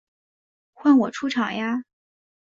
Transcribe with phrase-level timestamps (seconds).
[0.73, 1.83] 换我出场呀！